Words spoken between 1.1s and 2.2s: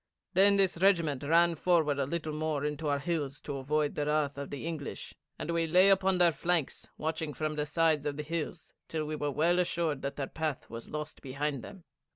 ran forward a